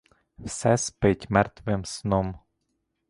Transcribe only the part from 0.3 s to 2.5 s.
Все спить мертвим сном.